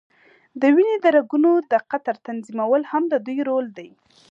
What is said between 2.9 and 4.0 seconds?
هم د دوی رول دی.